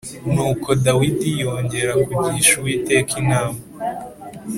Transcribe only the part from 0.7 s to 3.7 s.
Dawidi yongera kugisha Uwiteka inama.